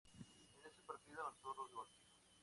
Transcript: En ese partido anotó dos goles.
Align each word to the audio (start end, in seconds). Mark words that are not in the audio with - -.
En 0.55 0.65
ese 0.65 0.81
partido 0.87 1.21
anotó 1.27 1.53
dos 1.53 1.71
goles. 1.73 2.01